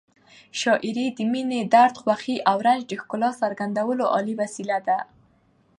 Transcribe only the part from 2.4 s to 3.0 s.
او رنج د